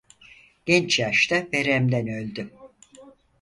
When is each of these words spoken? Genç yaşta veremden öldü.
Genç 0.65 0.99
yaşta 0.99 1.47
veremden 1.53 2.07
öldü. 2.07 2.51